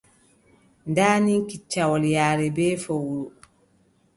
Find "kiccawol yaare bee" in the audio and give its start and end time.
1.49-2.75